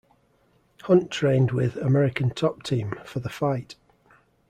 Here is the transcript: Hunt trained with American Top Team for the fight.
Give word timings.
Hunt 0.81 1.11
trained 1.11 1.51
with 1.51 1.75
American 1.75 2.31
Top 2.31 2.63
Team 2.63 2.95
for 3.05 3.19
the 3.19 3.29
fight. 3.29 3.75